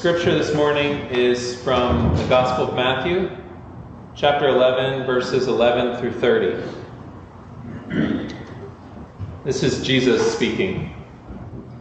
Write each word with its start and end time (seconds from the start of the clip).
scripture 0.00 0.34
this 0.34 0.54
morning 0.54 0.96
is 1.08 1.62
from 1.62 2.16
the 2.16 2.26
Gospel 2.26 2.68
of 2.68 2.74
Matthew, 2.74 3.30
chapter 4.14 4.48
11, 4.48 5.04
verses 5.04 5.46
11 5.46 6.00
through 6.00 6.18
30. 6.18 8.34
This 9.44 9.62
is 9.62 9.82
Jesus 9.82 10.34
speaking. 10.34 10.96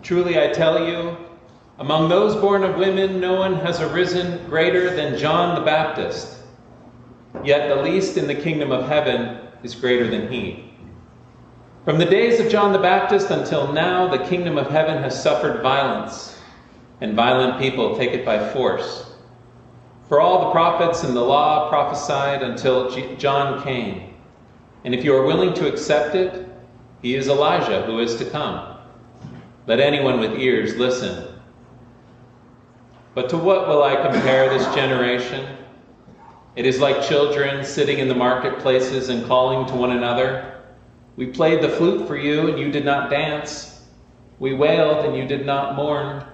Truly 0.01 0.37
I 0.37 0.51
tell 0.51 0.85
you, 0.85 1.15
among 1.77 2.09
those 2.09 2.35
born 2.35 2.65
of 2.65 2.75
women, 2.75 3.21
no 3.21 3.35
one 3.35 3.55
has 3.55 3.79
arisen 3.79 4.45
greater 4.49 4.93
than 4.93 5.17
John 5.17 5.55
the 5.55 5.61
Baptist. 5.61 6.39
Yet 7.41 7.69
the 7.69 7.81
least 7.81 8.17
in 8.17 8.27
the 8.27 8.35
kingdom 8.35 8.73
of 8.73 8.85
heaven 8.85 9.47
is 9.63 9.75
greater 9.75 10.09
than 10.09 10.29
he. 10.29 10.73
From 11.85 11.97
the 11.97 12.05
days 12.05 12.41
of 12.41 12.51
John 12.51 12.73
the 12.73 12.79
Baptist 12.79 13.31
until 13.31 13.71
now, 13.71 14.09
the 14.09 14.25
kingdom 14.25 14.57
of 14.57 14.69
heaven 14.69 15.01
has 15.01 15.23
suffered 15.23 15.63
violence 15.63 16.35
and 17.01 17.15
violent 17.15 17.59
people 17.59 17.97
take 17.97 18.11
it 18.11 18.25
by 18.25 18.51
force. 18.51 19.11
For 20.07 20.19
all 20.19 20.45
the 20.45 20.51
prophets 20.51 21.03
and 21.03 21.15
the 21.15 21.21
law 21.21 21.69
prophesied 21.69 22.41
until 22.41 22.89
John 23.17 23.63
came. 23.63 24.13
And 24.83 24.95
if 24.95 25.03
you 25.03 25.15
are 25.15 25.25
willing 25.25 25.53
to 25.53 25.67
accept 25.67 26.15
it, 26.15 26.47
he 27.01 27.15
is 27.15 27.27
Elijah 27.27 27.83
who 27.83 27.99
is 27.99 28.15
to 28.15 28.25
come. 28.25 28.77
Let 29.67 29.79
anyone 29.79 30.19
with 30.19 30.39
ears 30.39 30.75
listen. 30.77 31.39
But 33.13 33.29
to 33.29 33.37
what 33.37 33.67
will 33.67 33.83
I 33.83 33.95
compare 33.95 34.49
this 34.49 34.65
generation? 34.73 35.57
It 36.55 36.65
is 36.65 36.79
like 36.79 37.07
children 37.07 37.63
sitting 37.63 37.99
in 37.99 38.07
the 38.07 38.15
marketplaces 38.15 39.09
and 39.09 39.25
calling 39.27 39.67
to 39.67 39.75
one 39.75 39.91
another. 39.91 40.61
We 41.15 41.27
played 41.27 41.61
the 41.61 41.69
flute 41.69 42.07
for 42.07 42.17
you, 42.17 42.47
and 42.47 42.57
you 42.57 42.71
did 42.71 42.85
not 42.85 43.09
dance. 43.09 43.85
We 44.39 44.53
wailed, 44.55 45.05
and 45.05 45.15
you 45.15 45.25
did 45.25 45.45
not 45.45 45.75
mourn. 45.75 46.25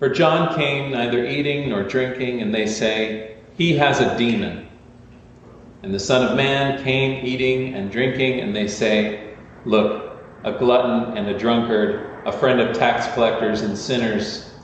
For 0.00 0.08
John 0.08 0.56
came 0.56 0.90
neither 0.90 1.26
eating 1.26 1.68
nor 1.68 1.82
drinking, 1.82 2.40
and 2.40 2.54
they 2.54 2.66
say, 2.66 3.36
He 3.58 3.74
has 3.74 4.00
a 4.00 4.16
demon. 4.16 4.66
And 5.82 5.92
the 5.92 6.00
Son 6.00 6.26
of 6.26 6.38
Man 6.38 6.82
came 6.82 7.24
eating 7.24 7.74
and 7.74 7.92
drinking, 7.92 8.40
and 8.40 8.56
they 8.56 8.66
say, 8.66 9.34
Look, 9.66 10.16
a 10.42 10.52
glutton 10.52 11.18
and 11.18 11.28
a 11.28 11.38
drunkard, 11.38 12.24
a 12.24 12.32
friend 12.32 12.62
of 12.62 12.74
tax 12.74 13.12
collectors 13.12 13.60
and 13.60 13.76
sinners. 13.76 14.54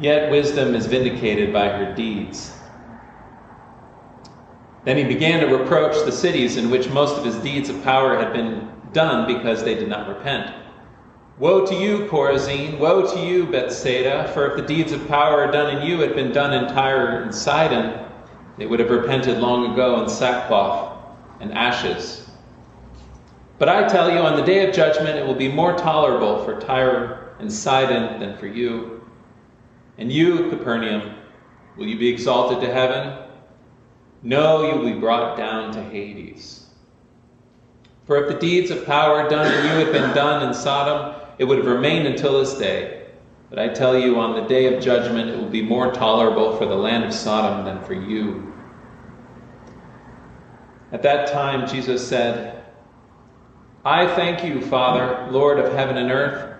Yet 0.00 0.30
wisdom 0.30 0.74
is 0.74 0.86
vindicated 0.86 1.52
by 1.52 1.68
her 1.68 1.94
deeds. 1.94 2.56
Then 4.86 4.96
he 4.96 5.04
began 5.04 5.40
to 5.40 5.54
reproach 5.54 6.02
the 6.06 6.12
cities 6.12 6.56
in 6.56 6.70
which 6.70 6.88
most 6.88 7.18
of 7.18 7.26
his 7.26 7.36
deeds 7.36 7.68
of 7.68 7.84
power 7.84 8.16
had 8.16 8.32
been 8.32 8.72
done 8.94 9.26
because 9.26 9.62
they 9.62 9.74
did 9.74 9.88
not 9.88 10.08
repent. 10.08 10.61
Woe 11.38 11.64
to 11.64 11.74
you, 11.74 12.06
Chorazin! 12.08 12.78
Woe 12.78 13.10
to 13.14 13.18
you, 13.18 13.46
Bethsaida! 13.46 14.30
For 14.34 14.50
if 14.50 14.56
the 14.56 14.62
deeds 14.62 14.92
of 14.92 15.08
power 15.08 15.50
done 15.50 15.76
in 15.76 15.86
you 15.86 15.98
had 16.00 16.14
been 16.14 16.30
done 16.30 16.52
in 16.52 16.72
Tyre 16.72 17.22
and 17.22 17.34
Sidon, 17.34 18.04
they 18.58 18.66
would 18.66 18.80
have 18.80 18.90
repented 18.90 19.38
long 19.38 19.72
ago 19.72 20.02
in 20.02 20.10
sackcloth 20.10 20.98
and 21.40 21.52
ashes. 21.52 22.28
But 23.58 23.70
I 23.70 23.88
tell 23.88 24.12
you, 24.12 24.18
on 24.18 24.36
the 24.36 24.44
day 24.44 24.68
of 24.68 24.74
judgment, 24.74 25.18
it 25.18 25.26
will 25.26 25.34
be 25.34 25.48
more 25.48 25.72
tolerable 25.76 26.44
for 26.44 26.60
Tyre 26.60 27.34
and 27.38 27.50
Sidon 27.50 28.20
than 28.20 28.36
for 28.36 28.46
you. 28.46 29.02
And 29.96 30.12
you, 30.12 30.50
Capernaum, 30.50 31.14
will 31.76 31.86
you 31.86 31.98
be 31.98 32.08
exalted 32.08 32.60
to 32.60 32.72
heaven? 32.72 33.18
No, 34.22 34.68
you 34.70 34.78
will 34.78 34.92
be 34.92 35.00
brought 35.00 35.36
down 35.38 35.72
to 35.72 35.82
Hades. 35.82 36.66
For 38.06 38.22
if 38.22 38.28
the 38.28 38.38
deeds 38.38 38.70
of 38.70 38.84
power 38.84 39.28
done 39.30 39.46
in 39.46 39.64
you 39.64 39.84
had 39.84 39.92
been 39.92 40.14
done 40.14 40.46
in 40.46 40.54
Sodom, 40.54 41.21
it 41.42 41.48
would 41.48 41.58
have 41.58 41.66
remained 41.66 42.06
until 42.06 42.38
this 42.38 42.54
day. 42.54 43.04
But 43.50 43.58
I 43.58 43.66
tell 43.66 43.98
you, 43.98 44.20
on 44.20 44.40
the 44.40 44.46
day 44.46 44.72
of 44.72 44.80
judgment, 44.80 45.28
it 45.28 45.36
will 45.36 45.50
be 45.50 45.60
more 45.60 45.90
tolerable 45.90 46.56
for 46.56 46.66
the 46.66 46.76
land 46.76 47.02
of 47.02 47.12
Sodom 47.12 47.64
than 47.64 47.82
for 47.82 47.94
you. 47.94 48.54
At 50.92 51.02
that 51.02 51.32
time, 51.32 51.66
Jesus 51.66 52.06
said, 52.06 52.64
I 53.84 54.06
thank 54.14 54.44
you, 54.44 54.60
Father, 54.60 55.26
Lord 55.32 55.58
of 55.58 55.72
heaven 55.72 55.96
and 55.96 56.12
earth, 56.12 56.56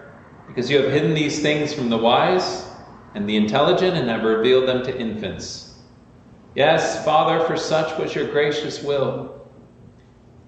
because 0.48 0.68
you 0.68 0.82
have 0.82 0.90
hidden 0.90 1.14
these 1.14 1.40
things 1.40 1.72
from 1.72 1.88
the 1.88 1.96
wise 1.96 2.66
and 3.14 3.28
the 3.28 3.36
intelligent 3.36 3.96
and 3.96 4.10
have 4.10 4.24
revealed 4.24 4.66
them 4.66 4.82
to 4.82 4.98
infants. 4.98 5.78
Yes, 6.56 7.04
Father, 7.04 7.46
for 7.46 7.56
such 7.56 7.96
was 8.00 8.16
your 8.16 8.26
gracious 8.32 8.82
will. 8.82 9.41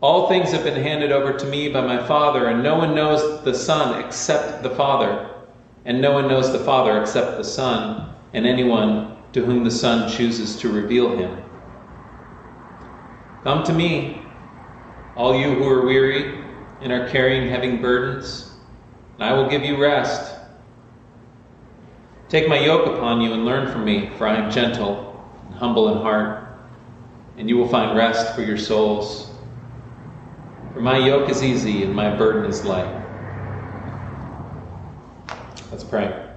All 0.01 0.29
things 0.29 0.53
have 0.53 0.65
been 0.65 0.83
handed 0.83 1.13
over 1.13 1.33
to 1.33 1.47
me 1.47 1.69
by 1.69 1.81
my 1.81 2.05
Father, 2.07 2.49
and 2.49 2.63
no 2.63 2.77
one 2.77 2.95
knows 2.95 3.43
the 3.43 3.55
Son 3.55 4.05
except 4.05 4.63
the 4.63 4.71
Father, 4.71 5.31
and 5.85 6.01
no 6.01 6.13
one 6.13 6.29
knows 6.29 6.53
the 6.53 6.59
Father 6.59 7.01
except 7.01 7.37
the 7.37 7.45
Son, 7.45 8.13
and 8.33 8.47
anyone 8.47 9.17
to 9.33 9.45
whom 9.45 9.65
the 9.65 9.71
Son 9.71 10.11
chooses 10.11 10.57
to 10.57 10.69
reveal 10.69 11.17
him. 11.17 11.43
Come 13.45 13.63
to 13.65 13.73
me, 13.73 14.23
all 15.17 15.35
you 15.35 15.55
who 15.55 15.69
are 15.69 15.87
weary 15.87 16.45
and 16.81 16.93
are 16.93 17.09
carrying 17.09 17.49
heavy 17.49 17.77
burdens, 17.77 18.53
and 19.15 19.25
I 19.25 19.33
will 19.33 19.49
give 19.49 19.65
you 19.65 19.81
rest. 19.81 20.35
Take 22.29 22.49
my 22.49 22.59
yoke 22.59 22.87
upon 22.87 23.21
you 23.21 23.33
and 23.33 23.45
learn 23.45 23.71
from 23.71 23.85
me, 23.85 24.11
for 24.19 24.27
I 24.27 24.37
am 24.37 24.51
gentle 24.51 25.25
and 25.47 25.55
humble 25.55 25.89
in 25.91 26.03
heart, 26.03 26.49
and 27.39 27.49
you 27.49 27.57
will 27.57 27.69
find 27.69 27.97
rest 27.97 28.35
for 28.35 28.43
your 28.43 28.59
souls. 28.59 29.31
For 30.75 30.81
my 30.81 30.99
yoke 30.99 31.31
is 31.31 31.41
easy 31.45 31.85
and 31.85 31.95
my 31.95 32.17
burden 32.17 32.51
is 32.51 32.65
light. 32.65 32.93
Let's 35.71 35.85
pray. 35.85 36.29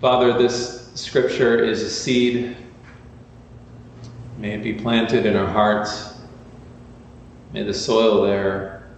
Father, 0.00 0.36
this 0.36 0.90
scripture 0.94 1.62
is 1.62 1.82
a 1.82 1.88
seed. 1.88 2.56
May 4.38 4.54
it 4.54 4.64
be 4.64 4.72
planted 4.72 5.24
in 5.24 5.36
our 5.36 5.46
hearts. 5.46 6.14
May 7.52 7.62
the 7.62 7.74
soil 7.74 8.22
there 8.22 8.90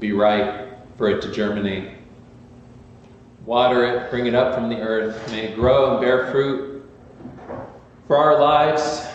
be 0.00 0.10
right 0.10 0.70
for 0.98 1.08
it 1.08 1.22
to 1.22 1.30
germinate. 1.30 1.98
Water 3.46 3.84
it, 3.84 4.10
bring 4.10 4.26
it 4.26 4.34
up 4.34 4.56
from 4.56 4.68
the 4.68 4.80
earth. 4.80 5.30
May 5.30 5.44
it 5.44 5.54
grow 5.54 5.92
and 5.92 6.00
bear 6.00 6.32
fruit 6.32 6.84
for 8.08 8.16
our 8.16 8.40
lives, 8.40 9.06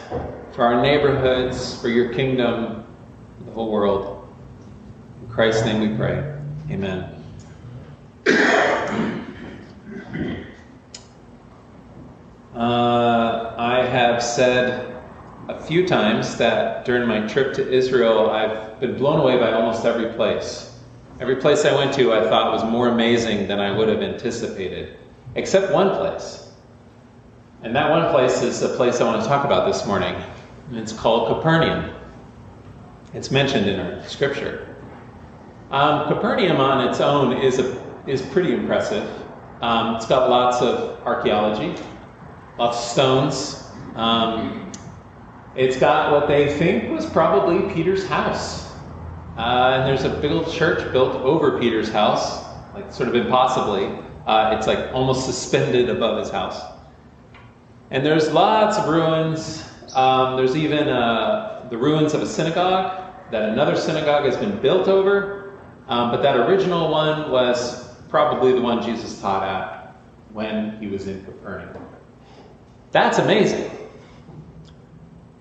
for 0.58 0.66
our 0.66 0.82
neighborhoods, 0.82 1.80
for 1.80 1.88
your 1.88 2.12
kingdom, 2.12 2.84
the 3.46 3.52
whole 3.52 3.72
world. 3.72 4.28
In 5.22 5.30
Christ's 5.30 5.64
name 5.66 5.88
we 5.88 5.96
pray. 5.96 6.36
Amen. 6.72 7.14
Uh, 12.56 13.54
I 13.56 13.86
have 13.86 14.24
said 14.24 15.00
a 15.48 15.62
few 15.62 15.88
times 15.88 16.38
that 16.38 16.86
during 16.86 17.08
my 17.08 17.20
trip 17.28 17.54
to 17.54 17.72
Israel, 17.72 18.32
I've 18.32 18.80
been 18.80 18.98
blown 18.98 19.20
away 19.20 19.38
by 19.38 19.52
almost 19.52 19.86
every 19.86 20.12
place. 20.14 20.76
Every 21.20 21.36
place 21.36 21.66
I 21.66 21.76
went 21.76 21.94
to, 21.94 22.14
I 22.14 22.28
thought 22.28 22.52
was 22.52 22.64
more 22.64 22.88
amazing 22.88 23.48
than 23.48 23.60
I 23.60 23.78
would 23.78 23.90
have 23.90 24.02
anticipated, 24.02 24.98
except 25.36 25.72
one 25.72 25.92
place. 25.92 26.52
And 27.62 27.76
that 27.76 27.92
one 27.92 28.10
place 28.10 28.42
is 28.42 28.64
a 28.64 28.70
place 28.70 29.02
I 29.02 29.04
want 29.04 29.22
to 29.22 29.28
talk 29.28 29.46
about 29.46 29.72
this 29.72 29.86
morning. 29.86 30.20
It's 30.72 30.92
called 30.92 31.30
Capernaum. 31.30 31.96
It's 33.14 33.32
mentioned 33.32 33.68
in 33.68 33.80
our 33.80 34.04
scripture. 34.06 34.76
Um, 35.72 36.08
Capernaum 36.08 36.60
on 36.60 36.88
its 36.88 37.00
own 37.00 37.38
is, 37.38 37.60
a, 37.60 37.82
is 38.06 38.22
pretty 38.22 38.54
impressive. 38.54 39.10
Um, 39.62 39.96
it's 39.96 40.06
got 40.06 40.30
lots 40.30 40.62
of 40.62 41.02
archaeology, 41.02 41.82
lots 42.58 42.78
of 42.78 42.84
stones. 42.84 43.64
Um, 43.96 44.72
it's 45.56 45.78
got 45.78 46.12
what 46.12 46.28
they 46.28 46.58
think 46.58 46.92
was 46.92 47.06
probably 47.06 47.74
Peter's 47.74 48.06
house. 48.06 48.72
Uh, 49.38 49.78
and 49.78 49.88
there's 49.88 50.04
a 50.04 50.10
big 50.22 50.32
old 50.32 50.52
church 50.52 50.92
built 50.92 51.16
over 51.16 51.60
Peter's 51.60 51.90
house, 51.90 52.44
like 52.74 52.92
sort 52.92 53.10
of 53.10 53.16
impossibly. 53.16 53.86
Uh, 54.26 54.56
it's 54.58 54.68
like 54.68 54.94
almost 54.94 55.26
suspended 55.26 55.90
above 55.90 56.20
his 56.20 56.30
house. 56.30 56.62
And 57.90 58.06
there's 58.06 58.32
lots 58.32 58.78
of 58.78 58.90
ruins. 58.90 59.67
Um, 59.96 60.38
there's 60.38 60.56
even 60.56 60.90
uh, 60.90 61.68
the 61.70 61.78
ruins 61.78 62.14
of 62.14 62.22
a 62.22 62.28
synagogue 62.28 63.14
that 63.32 63.50
another 63.50 63.76
synagogue 63.76 64.26
has 64.26 64.38
been 64.38 64.60
built 64.62 64.88
over, 64.88 65.60
um, 65.88 66.12
but 66.12 66.22
that 66.22 66.36
original 66.36 66.90
one 66.90 67.32
was 67.32 67.96
probably 68.10 68.54
the 68.54 68.62
one 68.62 68.82
Jesus 68.82 69.20
taught 69.20 69.44
at 69.44 69.96
when 70.34 70.78
he 70.80 70.88
was 70.88 71.08
in 71.08 71.24
Capernaum. 71.26 71.70
That's 72.92 73.18
amazing. 73.18 73.72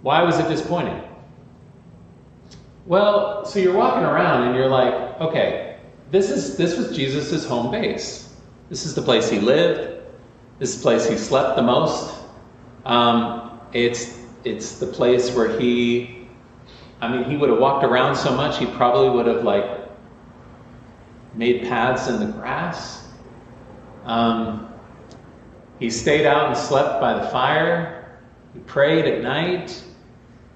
Why 0.02 0.22
was 0.22 0.38
it 0.38 0.48
disappointing? 0.48 1.02
Well, 2.86 3.44
so 3.44 3.58
you're 3.58 3.74
walking 3.74 4.04
around 4.04 4.46
and 4.46 4.54
you're 4.54 4.68
like, 4.68 5.20
okay, 5.20 5.78
this 6.10 6.30
is 6.30 6.56
this 6.56 6.76
was 6.76 6.96
Jesus' 6.96 7.44
home 7.44 7.70
base. 7.70 8.34
This 8.68 8.86
is 8.86 8.94
the 8.94 9.02
place 9.02 9.28
he 9.28 9.40
lived. 9.40 10.02
This 10.58 10.70
is 10.70 10.78
the 10.78 10.82
place 10.82 11.08
he 11.08 11.16
slept 11.16 11.56
the 11.56 11.62
most. 11.62 12.14
Um, 12.84 13.60
it's 13.72 14.20
it's 14.46 14.78
the 14.78 14.86
place 14.86 15.34
where 15.34 15.58
he, 15.58 16.28
I 17.00 17.08
mean, 17.08 17.28
he 17.28 17.36
would 17.36 17.50
have 17.50 17.58
walked 17.58 17.84
around 17.84 18.14
so 18.14 18.34
much, 18.34 18.58
he 18.58 18.66
probably 18.66 19.10
would 19.10 19.26
have 19.26 19.42
like 19.42 19.80
made 21.34 21.62
paths 21.62 22.08
in 22.08 22.20
the 22.20 22.26
grass. 22.26 23.08
Um, 24.04 24.72
he 25.78 25.90
stayed 25.90 26.26
out 26.26 26.46
and 26.46 26.56
slept 26.56 27.00
by 27.00 27.18
the 27.18 27.28
fire. 27.28 28.18
He 28.54 28.60
prayed 28.60 29.04
at 29.04 29.22
night. 29.22 29.82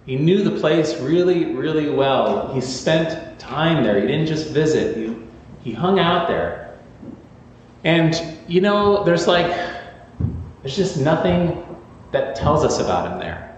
He 0.06 0.16
knew 0.16 0.42
the 0.42 0.58
place 0.58 0.98
really, 1.00 1.46
really 1.46 1.90
well. 1.90 2.54
He 2.54 2.60
spent 2.60 3.38
time 3.38 3.82
there. 3.84 4.00
He 4.00 4.06
didn't 4.06 4.26
just 4.26 4.50
visit, 4.50 4.96
he, 4.96 5.16
he 5.62 5.72
hung 5.72 5.98
out 5.98 6.28
there. 6.28 6.78
And, 7.84 8.38
you 8.46 8.60
know, 8.60 9.04
there's 9.04 9.26
like, 9.26 9.46
there's 10.62 10.76
just 10.76 11.00
nothing 11.00 11.66
that 12.12 12.36
tells 12.36 12.64
us 12.64 12.78
about 12.78 13.10
him 13.10 13.18
there. 13.18 13.49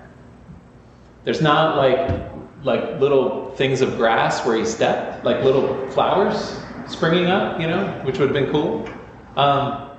There's 1.24 1.40
not 1.40 1.76
like, 1.76 2.30
like 2.64 3.00
little 3.00 3.50
things 3.52 3.80
of 3.80 3.96
grass 3.96 4.44
where 4.46 4.56
he 4.56 4.64
stepped, 4.64 5.24
like 5.24 5.42
little 5.44 5.88
flowers 5.90 6.58
springing 6.86 7.26
up, 7.26 7.60
you 7.60 7.66
know, 7.66 7.86
which 8.04 8.18
would 8.18 8.34
have 8.34 8.34
been 8.34 8.52
cool. 8.52 8.88
Um, 9.36 9.90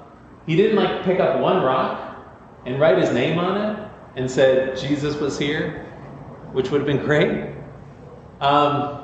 he 0.45 0.55
didn't 0.55 0.75
like 0.75 1.03
pick 1.03 1.19
up 1.19 1.39
one 1.39 1.63
rock 1.63 2.17
and 2.65 2.79
write 2.79 2.97
his 2.97 3.11
name 3.11 3.39
on 3.39 3.57
it 3.57 3.89
and 4.15 4.29
said 4.29 4.77
Jesus 4.77 5.15
was 5.15 5.39
here, 5.39 5.85
which 6.51 6.69
would 6.69 6.81
have 6.81 6.87
been 6.87 7.05
great. 7.05 7.55
Um, 8.41 8.99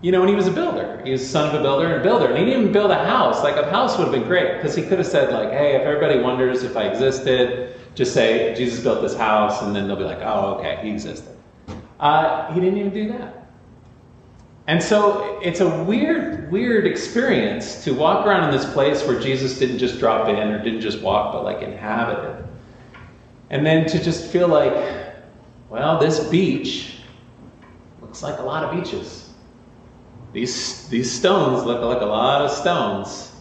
you 0.00 0.12
know, 0.12 0.20
and 0.20 0.28
he 0.28 0.36
was 0.36 0.46
a 0.46 0.50
builder. 0.50 1.00
He 1.04 1.12
was 1.12 1.28
son 1.28 1.48
of 1.48 1.58
a 1.58 1.62
builder 1.62 1.86
and 1.86 2.00
a 2.00 2.02
builder. 2.02 2.26
And 2.26 2.38
he 2.38 2.44
didn't 2.44 2.60
even 2.60 2.72
build 2.72 2.90
a 2.90 3.04
house. 3.04 3.42
Like 3.42 3.56
a 3.56 3.68
house 3.70 3.96
would 3.98 4.04
have 4.04 4.12
been 4.12 4.28
great 4.28 4.56
because 4.56 4.74
he 4.74 4.82
could 4.82 4.98
have 4.98 5.06
said, 5.06 5.32
like, 5.32 5.50
hey, 5.50 5.76
if 5.76 5.82
everybody 5.82 6.20
wonders 6.20 6.62
if 6.62 6.76
I 6.76 6.84
existed, 6.84 7.74
just 7.94 8.12
say 8.12 8.54
Jesus 8.54 8.82
built 8.82 9.00
this 9.02 9.16
house, 9.16 9.62
and 9.62 9.74
then 9.74 9.86
they'll 9.86 9.96
be 9.96 10.04
like, 10.04 10.20
oh, 10.20 10.56
okay, 10.58 10.78
he 10.82 10.90
existed. 10.90 11.33
Uh, 12.00 12.52
he 12.52 12.60
didn't 12.60 12.78
even 12.78 12.92
do 12.92 13.08
that. 13.08 13.44
And 14.66 14.82
so 14.82 15.40
it's 15.42 15.60
a 15.60 15.84
weird, 15.84 16.50
weird 16.50 16.86
experience 16.86 17.84
to 17.84 17.92
walk 17.92 18.26
around 18.26 18.44
in 18.44 18.50
this 18.50 18.70
place 18.72 19.06
where 19.06 19.20
Jesus 19.20 19.58
didn't 19.58 19.78
just 19.78 19.98
drop 19.98 20.28
in 20.28 20.36
or 20.36 20.62
didn't 20.62 20.80
just 20.80 21.02
walk, 21.02 21.32
but 21.32 21.44
like 21.44 21.60
inhabited. 21.60 22.44
And 23.50 23.64
then 23.64 23.86
to 23.88 24.02
just 24.02 24.30
feel 24.30 24.48
like, 24.48 24.74
well, 25.68 25.98
this 25.98 26.28
beach 26.28 26.96
looks 28.00 28.22
like 28.22 28.38
a 28.38 28.42
lot 28.42 28.64
of 28.64 28.74
beaches. 28.82 29.30
These, 30.32 30.88
these 30.88 31.12
stones 31.12 31.64
look 31.64 31.82
like 31.82 32.00
a 32.00 32.06
lot 32.06 32.40
of 32.40 32.50
stones. 32.50 33.32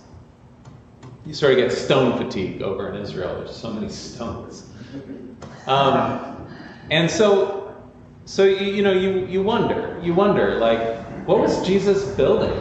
You 1.25 1.33
sort 1.33 1.53
of 1.53 1.57
get 1.57 1.71
stone 1.71 2.17
fatigue 2.17 2.61
over 2.61 2.89
in 2.89 3.01
Israel. 3.01 3.35
There's 3.37 3.55
so 3.55 3.71
many 3.71 3.87
stones. 3.87 4.69
Um, 5.67 6.47
and 6.91 7.09
so, 7.09 7.62
so 8.25 8.45
you, 8.45 8.73
you 8.73 8.81
know, 8.81 8.93
you, 8.93 9.25
you 9.27 9.43
wonder, 9.43 9.99
you 10.01 10.13
wonder, 10.13 10.55
like, 10.55 10.97
what 11.27 11.39
was 11.39 11.65
Jesus 11.65 12.05
building? 12.15 12.57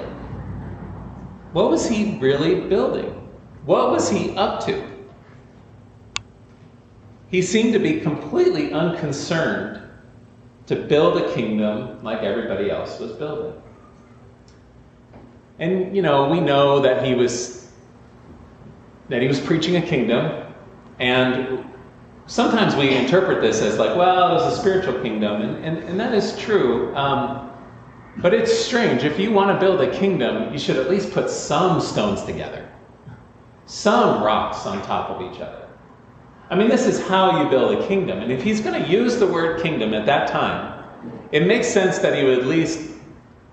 What 1.52 1.70
was 1.70 1.88
he 1.88 2.18
really 2.18 2.60
building? 2.68 3.10
What 3.64 3.90
was 3.90 4.10
he 4.10 4.34
up 4.36 4.64
to? 4.66 4.90
He 7.28 7.42
seemed 7.42 7.72
to 7.74 7.78
be 7.78 8.00
completely 8.00 8.72
unconcerned 8.72 9.80
to 10.66 10.76
build 10.76 11.18
a 11.18 11.34
kingdom 11.34 12.02
like 12.02 12.20
everybody 12.20 12.70
else 12.70 12.98
was 12.98 13.12
building. 13.12 13.60
And 15.58 15.94
you 15.94 16.02
know, 16.02 16.28
we 16.28 16.40
know 16.40 16.80
that 16.80 17.04
he 17.04 17.14
was 17.14 17.70
that 19.08 19.22
he 19.22 19.28
was 19.28 19.40
preaching 19.40 19.76
a 19.76 19.82
kingdom, 19.82 20.52
and 20.98 21.64
sometimes 22.26 22.74
we 22.76 22.94
interpret 22.94 23.40
this 23.40 23.60
as 23.60 23.78
like, 23.78 23.96
well, 23.96 24.34
was 24.34 24.52
a 24.52 24.60
spiritual 24.60 25.00
kingdom, 25.00 25.42
and, 25.42 25.64
and, 25.64 25.78
and 25.78 26.00
that 26.00 26.14
is 26.14 26.36
true. 26.38 26.94
Um, 26.96 27.50
but 28.18 28.34
it's 28.34 28.52
strange. 28.52 29.04
If 29.04 29.18
you 29.18 29.32
want 29.32 29.50
to 29.50 29.58
build 29.58 29.80
a 29.80 29.90
kingdom, 29.90 30.52
you 30.52 30.58
should 30.58 30.76
at 30.76 30.90
least 30.90 31.12
put 31.12 31.30
some 31.30 31.80
stones 31.80 32.22
together, 32.24 32.68
some 33.66 34.22
rocks 34.22 34.66
on 34.66 34.82
top 34.82 35.10
of 35.10 35.32
each 35.32 35.40
other. 35.40 35.68
I 36.50 36.54
mean, 36.54 36.68
this 36.68 36.86
is 36.86 37.00
how 37.06 37.42
you 37.42 37.48
build 37.48 37.78
a 37.78 37.86
kingdom. 37.88 38.20
And 38.20 38.30
if 38.30 38.42
he's 38.42 38.60
going 38.60 38.80
to 38.80 38.88
use 38.88 39.16
the 39.16 39.26
word 39.26 39.62
kingdom 39.62 39.94
at 39.94 40.04
that 40.04 40.28
time, 40.28 40.84
it 41.32 41.46
makes 41.46 41.66
sense 41.66 41.98
that 42.00 42.14
he 42.14 42.24
would 42.24 42.40
at 42.40 42.46
least 42.46 42.90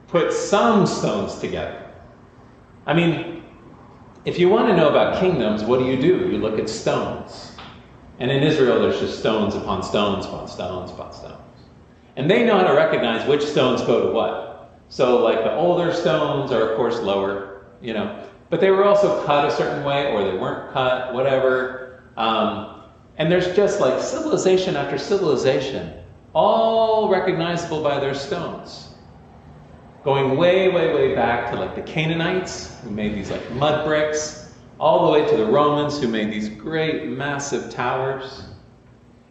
put 0.07 0.33
some 0.33 0.85
stones 0.85 1.39
together. 1.39 1.89
I 2.85 2.93
mean, 2.93 3.43
if 4.25 4.37
you 4.37 4.49
want 4.49 4.67
to 4.67 4.75
know 4.75 4.89
about 4.89 5.21
kingdoms, 5.21 5.63
what 5.63 5.79
do 5.79 5.85
you 5.85 5.95
do? 5.95 6.29
You 6.29 6.39
look 6.39 6.59
at 6.59 6.67
stones. 6.67 7.53
And 8.19 8.29
in 8.29 8.43
Israel, 8.43 8.81
there's 8.81 8.99
just 8.99 9.19
stones 9.19 9.55
upon 9.55 9.81
stones 9.81 10.25
upon 10.25 10.47
stones 10.47 10.91
upon 10.91 11.13
stones. 11.13 11.37
And 12.17 12.29
they 12.29 12.45
know 12.45 12.57
how 12.57 12.67
to 12.67 12.73
recognize 12.73 13.25
which 13.27 13.43
stones 13.43 13.81
go 13.81 14.07
to 14.07 14.11
what. 14.11 14.71
So, 14.89 15.23
like 15.23 15.43
the 15.43 15.53
older 15.55 15.93
stones 15.93 16.51
are, 16.51 16.71
of 16.71 16.75
course, 16.75 16.99
lower, 16.99 17.65
you 17.81 17.93
know, 17.93 18.27
but 18.49 18.59
they 18.59 18.71
were 18.71 18.83
also 18.83 19.23
cut 19.25 19.45
a 19.45 19.51
certain 19.51 19.85
way 19.85 20.11
or 20.11 20.23
they 20.23 20.37
weren't 20.37 20.73
cut, 20.73 21.13
whatever. 21.13 22.03
Um, 22.17 22.81
and 23.17 23.31
there's 23.31 23.55
just 23.55 23.79
like 23.79 24.01
civilization 24.01 24.75
after 24.75 24.97
civilization, 24.97 25.93
all 26.33 27.09
recognizable 27.09 27.81
by 27.83 27.99
their 27.99 28.13
stones. 28.13 28.89
Going 30.03 30.37
way, 30.37 30.69
way, 30.69 30.93
way 30.93 31.13
back 31.13 31.51
to 31.51 31.59
like 31.59 31.75
the 31.75 31.81
Canaanites, 31.81 32.79
who 32.81 32.89
made 32.89 33.13
these 33.13 33.29
like 33.29 33.49
mud 33.51 33.85
bricks, 33.85 34.48
all 34.79 35.05
the 35.05 35.11
way 35.11 35.29
to 35.29 35.37
the 35.37 35.45
Romans, 35.45 35.99
who 35.99 36.07
made 36.07 36.31
these 36.31 36.49
great, 36.49 37.07
massive 37.07 37.71
towers. 37.71 38.43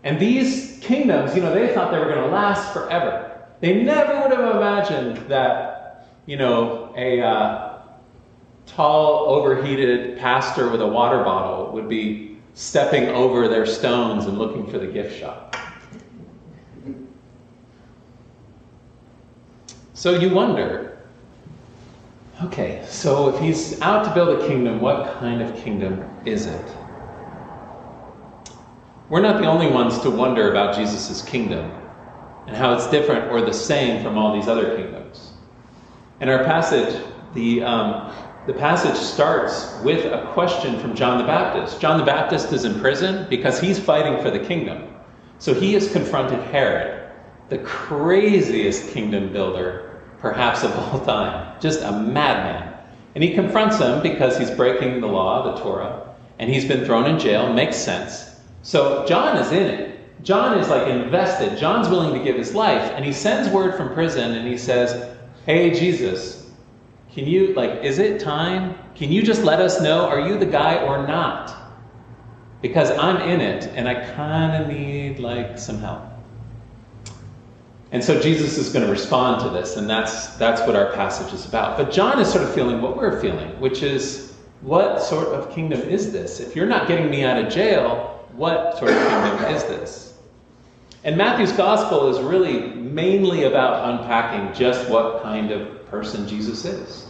And 0.04 0.20
these 0.20 0.78
kingdoms, 0.80 1.34
you 1.34 1.42
know, 1.42 1.52
they 1.52 1.72
thought 1.74 1.90
they 1.90 1.98
were 1.98 2.12
going 2.12 2.22
to 2.22 2.34
last 2.34 2.72
forever. 2.72 3.46
They 3.60 3.82
never 3.82 4.20
would 4.20 4.30
have 4.30 4.56
imagined 4.56 5.16
that, 5.28 6.08
you 6.26 6.36
know, 6.36 6.92
a 6.96 7.20
uh, 7.20 7.80
tall, 8.66 9.26
overheated 9.26 10.18
pastor 10.18 10.70
with 10.70 10.82
a 10.82 10.86
water 10.86 11.24
bottle 11.24 11.72
would 11.72 11.88
be 11.88 12.36
stepping 12.54 13.08
over 13.08 13.48
their 13.48 13.66
stones 13.66 14.26
and 14.26 14.38
looking 14.38 14.66
for 14.70 14.78
the 14.78 14.86
gift 14.86 15.18
shop. 15.18 15.56
So 19.94 20.12
you 20.12 20.30
wonder 20.30 20.87
okay, 22.44 22.84
so 22.88 23.34
if 23.34 23.40
he's 23.40 23.80
out 23.80 24.04
to 24.04 24.14
build 24.14 24.40
a 24.40 24.46
kingdom, 24.46 24.80
what 24.80 25.18
kind 25.18 25.42
of 25.42 25.56
kingdom 25.56 26.08
is 26.24 26.46
it? 26.46 26.76
We're 29.08 29.22
not 29.22 29.40
the 29.40 29.46
only 29.46 29.68
ones 29.68 29.98
to 30.00 30.10
wonder 30.10 30.50
about 30.50 30.76
Jesus' 30.76 31.22
kingdom 31.22 31.70
and 32.46 32.56
how 32.56 32.74
it's 32.74 32.86
different 32.88 33.30
or 33.30 33.40
the 33.40 33.52
same 33.52 34.02
from 34.02 34.18
all 34.18 34.34
these 34.34 34.48
other 34.48 34.76
kingdoms. 34.76 35.32
In 36.20 36.28
our 36.28 36.44
passage, 36.44 37.02
the, 37.34 37.62
um, 37.62 38.12
the 38.46 38.52
passage 38.52 38.96
starts 38.96 39.78
with 39.82 40.04
a 40.06 40.26
question 40.32 40.78
from 40.80 40.94
John 40.94 41.18
the 41.18 41.24
Baptist. 41.24 41.80
John 41.80 41.98
the 41.98 42.04
Baptist 42.04 42.52
is 42.52 42.64
in 42.64 42.78
prison 42.80 43.26
because 43.30 43.60
he's 43.60 43.78
fighting 43.78 44.22
for 44.22 44.30
the 44.30 44.38
kingdom. 44.38 44.94
So 45.38 45.54
he 45.54 45.72
has 45.74 45.90
confronted 45.90 46.40
Herod, 46.50 47.10
the 47.48 47.58
craziest 47.58 48.90
kingdom 48.90 49.32
builder, 49.32 49.87
perhaps 50.18 50.62
of 50.64 50.76
all 50.76 51.04
time, 51.04 51.58
just 51.60 51.82
a 51.82 51.92
madman. 51.92 52.74
And 53.14 53.24
he 53.24 53.34
confronts 53.34 53.78
him 53.78 54.02
because 54.02 54.38
he's 54.38 54.50
breaking 54.50 55.00
the 55.00 55.06
law, 55.06 55.54
the 55.54 55.60
Torah, 55.60 56.14
and 56.38 56.50
he's 56.50 56.64
been 56.64 56.84
thrown 56.84 57.06
in 57.06 57.18
jail. 57.18 57.52
Makes 57.52 57.76
sense. 57.76 58.40
So 58.62 59.06
John 59.06 59.36
is 59.36 59.50
in 59.52 59.66
it. 59.66 60.24
John 60.24 60.58
is 60.58 60.68
like 60.68 60.88
invested. 60.88 61.58
John's 61.58 61.88
willing 61.88 62.12
to 62.16 62.24
give 62.24 62.36
his 62.36 62.54
life, 62.54 62.92
and 62.94 63.04
he 63.04 63.12
sends 63.12 63.48
word 63.48 63.76
from 63.76 63.94
prison 63.94 64.34
and 64.34 64.46
he 64.46 64.58
says, 64.58 65.16
Hey, 65.46 65.70
Jesus, 65.70 66.50
can 67.12 67.26
you, 67.26 67.54
like, 67.54 67.82
is 67.82 67.98
it 67.98 68.20
time? 68.20 68.76
Can 68.94 69.10
you 69.10 69.22
just 69.22 69.42
let 69.42 69.60
us 69.60 69.80
know, 69.80 70.06
are 70.06 70.20
you 70.20 70.38
the 70.38 70.46
guy 70.46 70.84
or 70.84 71.06
not? 71.06 71.56
Because 72.60 72.90
I'm 72.90 73.20
in 73.28 73.40
it 73.40 73.66
and 73.74 73.88
I 73.88 73.94
kind 74.14 74.62
of 74.62 74.68
need, 74.68 75.18
like, 75.18 75.58
some 75.58 75.78
help. 75.78 76.02
And 77.90 78.04
so 78.04 78.20
Jesus 78.20 78.58
is 78.58 78.70
going 78.70 78.84
to 78.84 78.90
respond 78.90 79.42
to 79.42 79.48
this, 79.48 79.76
and 79.76 79.88
that's, 79.88 80.36
that's 80.36 80.60
what 80.62 80.76
our 80.76 80.92
passage 80.92 81.32
is 81.32 81.46
about. 81.46 81.78
But 81.78 81.90
John 81.90 82.20
is 82.20 82.30
sort 82.30 82.44
of 82.44 82.54
feeling 82.54 82.82
what 82.82 82.96
we're 82.96 83.18
feeling, 83.20 83.48
which 83.60 83.82
is, 83.82 84.34
what 84.60 85.00
sort 85.00 85.28
of 85.28 85.54
kingdom 85.54 85.80
is 85.80 86.12
this? 86.12 86.40
If 86.40 86.56
you're 86.56 86.66
not 86.66 86.88
getting 86.88 87.10
me 87.10 87.24
out 87.24 87.42
of 87.42 87.50
jail, 87.50 88.26
what 88.32 88.76
sort 88.76 88.90
of 88.90 88.96
kingdom 88.98 89.54
is 89.54 89.64
this? 89.64 90.18
And 91.04 91.16
Matthew's 91.16 91.52
gospel 91.52 92.08
is 92.08 92.20
really 92.20 92.72
mainly 92.74 93.44
about 93.44 93.88
unpacking 93.88 94.52
just 94.52 94.90
what 94.90 95.22
kind 95.22 95.50
of 95.52 95.86
person 95.86 96.26
Jesus 96.26 96.64
is. 96.64 97.06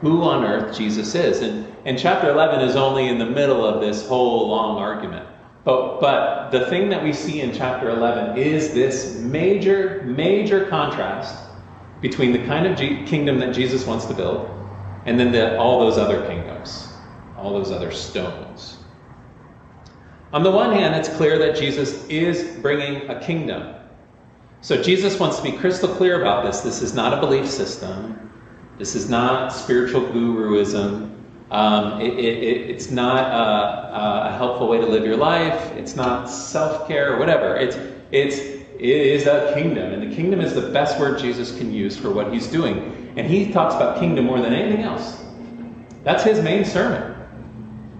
Who 0.00 0.22
on 0.22 0.44
earth 0.44 0.76
Jesus 0.76 1.14
is. 1.14 1.40
And, 1.42 1.72
and 1.84 1.98
chapter 1.98 2.28
11 2.30 2.60
is 2.60 2.74
only 2.74 3.08
in 3.08 3.18
the 3.18 3.26
middle 3.26 3.64
of 3.64 3.80
this 3.80 4.06
whole 4.06 4.48
long 4.48 4.78
argument. 4.78 5.26
But, 5.64 6.00
but 6.00 6.50
the 6.50 6.66
thing 6.66 6.88
that 6.88 7.02
we 7.02 7.12
see 7.12 7.42
in 7.42 7.52
chapter 7.52 7.90
11 7.90 8.38
is 8.38 8.72
this 8.72 9.18
major, 9.18 10.02
major 10.04 10.66
contrast 10.66 11.36
between 12.00 12.32
the 12.32 12.44
kind 12.46 12.66
of 12.66 12.78
G- 12.78 13.04
kingdom 13.04 13.38
that 13.40 13.54
Jesus 13.54 13.86
wants 13.86 14.06
to 14.06 14.14
build 14.14 14.48
and 15.04 15.18
then 15.18 15.32
the, 15.32 15.58
all 15.58 15.80
those 15.80 15.98
other 15.98 16.26
kingdoms, 16.26 16.88
all 17.36 17.52
those 17.52 17.70
other 17.70 17.90
stones. 17.90 18.78
On 20.32 20.42
the 20.42 20.50
one 20.50 20.72
hand, 20.72 20.94
it's 20.94 21.08
clear 21.16 21.38
that 21.38 21.56
Jesus 21.56 22.06
is 22.08 22.56
bringing 22.60 23.08
a 23.10 23.20
kingdom. 23.20 23.74
So 24.60 24.80
Jesus 24.80 25.18
wants 25.18 25.38
to 25.38 25.42
be 25.42 25.52
crystal 25.52 25.88
clear 25.88 26.20
about 26.20 26.44
this. 26.44 26.60
This 26.60 26.82
is 26.82 26.94
not 26.94 27.12
a 27.12 27.20
belief 27.20 27.48
system. 27.48 28.30
This 28.78 28.94
is 28.94 29.10
not 29.10 29.52
spiritual 29.52 30.02
guruism. 30.02 31.19
Um, 31.50 32.00
it, 32.00 32.12
it, 32.14 32.70
it's 32.70 32.90
not 32.90 33.24
a, 33.24 34.28
a, 34.28 34.36
helpful 34.36 34.68
way 34.68 34.78
to 34.78 34.86
live 34.86 35.04
your 35.04 35.16
life. 35.16 35.72
It's 35.72 35.96
not 35.96 36.26
self 36.30 36.86
care 36.86 37.14
or 37.14 37.18
whatever. 37.18 37.56
It's, 37.56 37.76
it's, 38.12 38.38
it 38.38 38.60
is 38.78 39.26
a 39.26 39.52
kingdom. 39.54 39.92
And 39.92 40.10
the 40.10 40.14
kingdom 40.14 40.40
is 40.40 40.54
the 40.54 40.70
best 40.70 41.00
word 41.00 41.18
Jesus 41.18 41.56
can 41.58 41.72
use 41.72 41.96
for 41.96 42.10
what 42.10 42.32
he's 42.32 42.46
doing. 42.46 43.12
And 43.16 43.26
he 43.26 43.52
talks 43.52 43.74
about 43.74 43.98
kingdom 43.98 44.26
more 44.26 44.40
than 44.40 44.52
anything 44.52 44.82
else. 44.84 45.24
That's 46.04 46.22
his 46.22 46.40
main 46.40 46.64
sermon. 46.64 47.16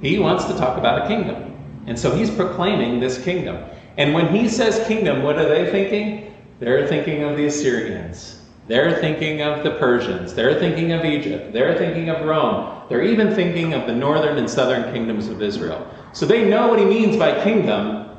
He 0.01 0.19
wants 0.19 0.45
to 0.45 0.57
talk 0.57 0.79
about 0.79 1.05
a 1.05 1.09
kingdom. 1.09 1.59
And 1.87 1.99
so 1.99 2.15
he's 2.15 2.31
proclaiming 2.31 3.01
this 3.01 3.23
kingdom. 3.23 3.65
And 3.97 4.15
when 4.15 4.33
he 4.33 4.49
says 4.49 4.87
kingdom, 4.87 5.23
what 5.23 5.37
are 5.37 5.49
they 5.49 5.71
thinking? 5.71 6.35
They're 6.61 6.87
thinking 6.87 7.25
of 7.25 7.37
the 7.37 7.47
Assyrians. 7.47 8.40
They're 8.71 9.01
thinking 9.01 9.43
of 9.43 9.65
the 9.65 9.73
Persians. 9.73 10.33
They're 10.33 10.57
thinking 10.61 10.93
of 10.93 11.05
Egypt. 11.05 11.53
They're 11.53 11.77
thinking 11.77 12.09
of 12.09 12.25
Rome. 12.25 12.83
They're 12.89 13.03
even 13.03 13.35
thinking 13.35 13.75
of 13.75 13.89
the 13.89 13.93
northern 13.97 14.39
and 14.39 14.49
southern 14.49 14.93
kingdoms 14.93 15.27
of 15.27 15.43
Israel. 15.43 15.93
So 16.13 16.25
they 16.25 16.49
know 16.49 16.69
what 16.69 16.79
he 16.79 16.85
means 16.85 17.17
by 17.17 17.43
kingdom, 17.43 18.17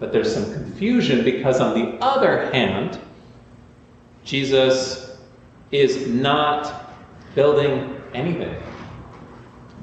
but 0.00 0.12
there's 0.12 0.34
some 0.34 0.52
confusion 0.52 1.24
because, 1.24 1.60
on 1.60 1.78
the 1.78 2.04
other 2.04 2.50
hand, 2.50 2.98
Jesus 4.24 5.18
is 5.70 6.08
not 6.08 6.96
building 7.36 8.02
anything. 8.12 8.60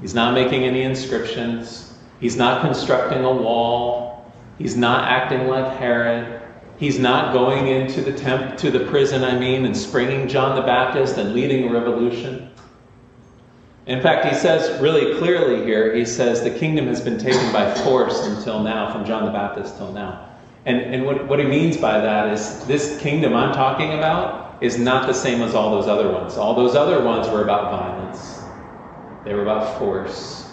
He's 0.02 0.14
not 0.14 0.34
making 0.34 0.64
any 0.64 0.82
inscriptions. 0.82 1.94
He's 2.20 2.36
not 2.36 2.60
constructing 2.60 3.24
a 3.24 3.32
wall. 3.32 4.30
He's 4.58 4.76
not 4.76 5.08
acting 5.08 5.48
like 5.48 5.78
Herod. 5.78 6.39
He's 6.80 6.98
not 6.98 7.34
going 7.34 7.66
into 7.66 8.00
the 8.00 8.10
temp- 8.10 8.56
to 8.56 8.70
the 8.70 8.86
prison, 8.86 9.22
I 9.22 9.38
mean, 9.38 9.66
and 9.66 9.76
springing 9.76 10.26
John 10.26 10.56
the 10.56 10.62
Baptist 10.62 11.18
and 11.18 11.34
leading 11.34 11.68
a 11.68 11.70
revolution. 11.70 12.48
In 13.84 14.00
fact, 14.00 14.24
he 14.24 14.34
says 14.34 14.80
really 14.80 15.18
clearly 15.18 15.62
here, 15.62 15.94
he 15.94 16.06
says 16.06 16.42
the 16.42 16.48
kingdom 16.48 16.86
has 16.86 17.02
been 17.02 17.18
taken 17.18 17.52
by 17.52 17.70
force 17.84 18.26
until 18.26 18.62
now, 18.62 18.90
from 18.90 19.04
John 19.04 19.26
the 19.26 19.30
Baptist 19.30 19.76
till 19.76 19.92
now. 19.92 20.26
And, 20.64 20.80
and 20.80 21.04
what, 21.04 21.28
what 21.28 21.38
he 21.38 21.44
means 21.44 21.76
by 21.76 22.00
that 22.00 22.32
is 22.32 22.64
this 22.64 22.98
kingdom 22.98 23.34
I'm 23.34 23.52
talking 23.52 23.92
about 23.92 24.56
is 24.62 24.78
not 24.78 25.06
the 25.06 25.12
same 25.12 25.42
as 25.42 25.54
all 25.54 25.70
those 25.70 25.86
other 25.86 26.10
ones. 26.10 26.38
All 26.38 26.54
those 26.54 26.74
other 26.74 27.04
ones 27.04 27.28
were 27.28 27.42
about 27.44 27.70
violence. 27.70 28.40
They 29.26 29.34
were 29.34 29.42
about 29.42 29.78
force. 29.78 30.50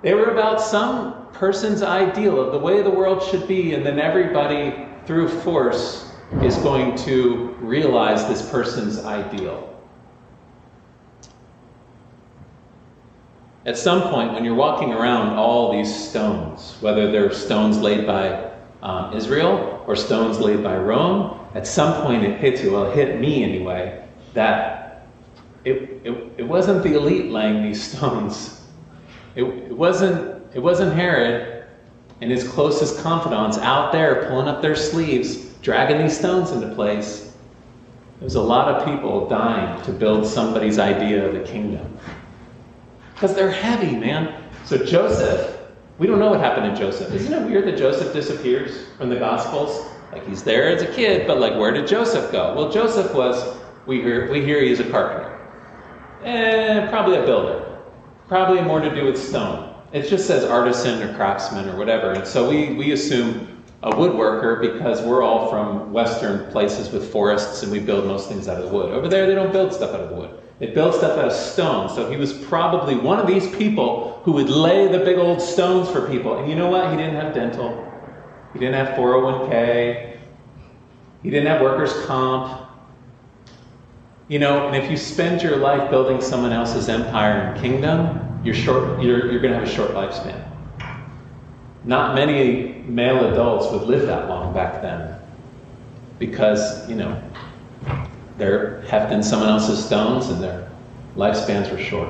They 0.00 0.14
were 0.14 0.30
about 0.30 0.62
some 0.62 1.26
person's 1.34 1.82
ideal 1.82 2.40
of 2.40 2.52
the 2.52 2.58
way 2.58 2.80
the 2.80 2.90
world 2.90 3.22
should 3.22 3.46
be, 3.46 3.74
and 3.74 3.84
then 3.84 3.98
everybody, 3.98 4.86
through 5.10 5.28
force, 5.28 6.08
is 6.40 6.56
going 6.58 6.94
to 6.94 7.48
realize 7.58 8.28
this 8.28 8.48
person's 8.48 9.04
ideal. 9.04 9.76
At 13.66 13.76
some 13.76 14.02
point, 14.02 14.34
when 14.34 14.44
you're 14.44 14.54
walking 14.54 14.92
around 14.92 15.30
all 15.30 15.72
these 15.72 15.92
stones, 15.92 16.76
whether 16.78 17.10
they're 17.10 17.32
stones 17.32 17.78
laid 17.78 18.06
by 18.06 18.52
um, 18.84 19.12
Israel 19.12 19.82
or 19.88 19.96
stones 19.96 20.38
laid 20.38 20.62
by 20.62 20.76
Rome, 20.76 21.44
at 21.56 21.66
some 21.66 22.04
point 22.04 22.22
it 22.22 22.38
hits 22.38 22.62
you, 22.62 22.70
well, 22.70 22.88
it 22.88 22.94
hit 22.94 23.18
me 23.20 23.42
anyway, 23.42 24.06
that 24.34 25.08
it, 25.64 26.02
it, 26.04 26.34
it 26.36 26.44
wasn't 26.44 26.84
the 26.84 26.94
elite 26.94 27.32
laying 27.32 27.64
these 27.64 27.82
stones. 27.90 28.62
It, 29.34 29.42
it, 29.42 29.76
wasn't, 29.76 30.40
it 30.54 30.60
wasn't 30.60 30.94
Herod 30.94 31.59
and 32.20 32.30
his 32.30 32.46
closest 32.46 33.02
confidants 33.02 33.58
out 33.58 33.92
there 33.92 34.26
pulling 34.28 34.48
up 34.48 34.60
their 34.60 34.76
sleeves, 34.76 35.46
dragging 35.62 35.98
these 35.98 36.16
stones 36.18 36.50
into 36.50 36.74
place. 36.74 37.32
There's 38.20 38.34
a 38.34 38.42
lot 38.42 38.68
of 38.68 38.84
people 38.84 39.26
dying 39.28 39.82
to 39.84 39.92
build 39.92 40.26
somebody's 40.26 40.78
idea 40.78 41.26
of 41.26 41.32
the 41.32 41.40
kingdom. 41.40 41.98
Because 43.14 43.34
they're 43.34 43.50
heavy, 43.50 43.96
man. 43.96 44.44
So 44.66 44.84
Joseph, 44.84 45.58
we 45.98 46.06
don't 46.06 46.18
know 46.18 46.30
what 46.30 46.40
happened 46.40 46.74
to 46.74 46.80
Joseph. 46.80 47.12
Isn't 47.12 47.32
it 47.32 47.46
weird 47.46 47.66
that 47.66 47.78
Joseph 47.78 48.12
disappears 48.12 48.88
from 48.98 49.08
the 49.08 49.16
Gospels? 49.16 49.86
Like 50.12 50.26
he's 50.26 50.42
there 50.42 50.68
as 50.68 50.82
a 50.82 50.92
kid, 50.92 51.26
but 51.26 51.38
like 51.38 51.54
where 51.54 51.72
did 51.72 51.86
Joseph 51.86 52.30
go? 52.32 52.54
Well, 52.54 52.70
Joseph 52.70 53.14
was, 53.14 53.56
we 53.86 54.02
hear, 54.02 54.30
we 54.30 54.42
hear 54.42 54.62
he's 54.62 54.80
a 54.80 54.90
carpenter. 54.90 55.38
Eh, 56.24 56.86
probably 56.88 57.16
a 57.16 57.22
builder. 57.22 57.78
Probably 58.28 58.60
more 58.60 58.80
to 58.80 58.94
do 58.94 59.06
with 59.06 59.18
stone. 59.18 59.69
It 59.92 60.08
just 60.08 60.26
says 60.26 60.44
artisan 60.44 61.02
or 61.02 61.14
craftsman 61.14 61.68
or 61.68 61.76
whatever. 61.76 62.12
And 62.12 62.26
so 62.26 62.48
we, 62.48 62.74
we 62.74 62.92
assume 62.92 63.64
a 63.82 63.90
woodworker 63.90 64.60
because 64.60 65.02
we're 65.02 65.22
all 65.22 65.50
from 65.50 65.92
Western 65.92 66.50
places 66.52 66.90
with 66.90 67.10
forests 67.10 67.62
and 67.62 67.72
we 67.72 67.80
build 67.80 68.06
most 68.06 68.28
things 68.28 68.46
out 68.46 68.58
of 68.58 68.70
the 68.70 68.76
wood. 68.76 68.92
Over 68.92 69.08
there, 69.08 69.26
they 69.26 69.34
don't 69.34 69.52
build 69.52 69.72
stuff 69.72 69.94
out 69.94 70.00
of 70.00 70.10
wood. 70.10 70.38
They 70.60 70.66
build 70.66 70.94
stuff 70.94 71.18
out 71.18 71.24
of 71.24 71.32
stone. 71.32 71.88
So 71.88 72.10
he 72.10 72.16
was 72.16 72.32
probably 72.32 72.94
one 72.94 73.18
of 73.18 73.26
these 73.26 73.48
people 73.56 74.20
who 74.24 74.32
would 74.32 74.50
lay 74.50 74.86
the 74.86 74.98
big 74.98 75.16
old 75.16 75.40
stones 75.40 75.90
for 75.90 76.06
people. 76.08 76.38
And 76.38 76.48
you 76.48 76.54
know 76.54 76.68
what? 76.68 76.90
He 76.90 76.96
didn't 76.96 77.16
have 77.16 77.34
dental. 77.34 77.86
He 78.52 78.58
didn't 78.58 78.74
have 78.74 78.96
401k. 78.98 80.18
He 81.22 81.30
didn't 81.30 81.46
have 81.46 81.62
workers' 81.62 81.94
comp. 82.06 82.68
You 84.28 84.38
know, 84.38 84.68
and 84.68 84.76
if 84.76 84.90
you 84.90 84.96
spend 84.96 85.42
your 85.42 85.56
life 85.56 85.90
building 85.90 86.20
someone 86.20 86.52
else's 86.52 86.88
empire 86.88 87.40
and 87.40 87.60
kingdom, 87.60 88.29
you're 88.42 88.54
short. 88.54 89.02
You're, 89.02 89.30
you're 89.30 89.40
going 89.40 89.52
to 89.52 89.58
have 89.58 89.68
a 89.68 89.70
short 89.70 89.90
lifespan. 89.90 90.46
Not 91.84 92.14
many 92.14 92.82
male 92.86 93.32
adults 93.32 93.70
would 93.72 93.82
live 93.82 94.06
that 94.06 94.28
long 94.28 94.52
back 94.52 94.82
then, 94.82 95.18
because 96.18 96.88
you 96.88 96.94
know 96.94 97.22
they're 98.36 98.82
hefting 98.82 99.22
someone 99.22 99.48
else's 99.48 99.84
stones 99.84 100.28
and 100.28 100.42
their 100.42 100.70
lifespans 101.16 101.70
were 101.70 101.82
short. 101.82 102.08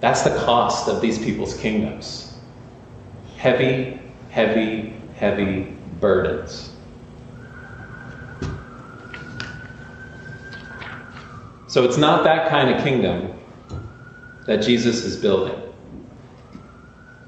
That's 0.00 0.22
the 0.22 0.36
cost 0.40 0.88
of 0.88 1.00
these 1.00 1.18
people's 1.18 1.56
kingdoms. 1.58 2.38
Heavy, 3.36 4.00
heavy, 4.30 4.94
heavy 5.14 5.76
burdens. 6.00 6.72
So 11.68 11.84
it's 11.84 11.98
not 11.98 12.24
that 12.24 12.48
kind 12.48 12.74
of 12.74 12.82
kingdom 12.82 13.39
that 14.46 14.62
Jesus 14.62 15.04
is 15.04 15.16
building. 15.16 15.60